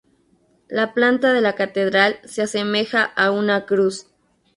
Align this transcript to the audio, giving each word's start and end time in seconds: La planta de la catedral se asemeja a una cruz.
La 0.77 0.95
planta 0.95 1.31
de 1.31 1.41
la 1.41 1.53
catedral 1.53 2.17
se 2.23 2.41
asemeja 2.41 3.03
a 3.03 3.29
una 3.29 3.67
cruz. 3.67 4.07